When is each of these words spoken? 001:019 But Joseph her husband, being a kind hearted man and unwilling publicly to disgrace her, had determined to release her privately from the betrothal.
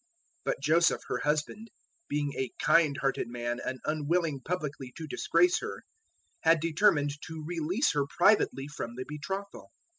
001:019 0.45 0.45
But 0.45 0.61
Joseph 0.63 1.01
her 1.09 1.19
husband, 1.19 1.67
being 2.07 2.33
a 2.35 2.49
kind 2.57 2.97
hearted 3.01 3.27
man 3.27 3.59
and 3.63 3.79
unwilling 3.85 4.39
publicly 4.41 4.91
to 4.97 5.05
disgrace 5.05 5.59
her, 5.59 5.83
had 6.39 6.59
determined 6.59 7.11
to 7.27 7.45
release 7.45 7.93
her 7.93 8.07
privately 8.07 8.67
from 8.67 8.95
the 8.95 9.05
betrothal. 9.07 9.69